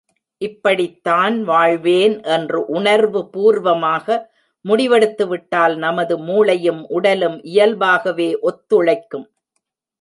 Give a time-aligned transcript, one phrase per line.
[0.41, 4.17] இப்படித்தான் வாழ்வேன் என்று உணர்வு பூர்வமாக
[4.65, 9.27] முடிவெடுத்துவிட்டால் நமது மூளையும் உடலும் இயல்பாகவே ஒத்துழைக்கும்.